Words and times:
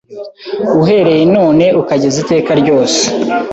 uhereye 0.81 1.23
none 1.35 1.65
ukageza 1.81 2.17
iteka 2.23 2.51
ryose" 2.61 3.01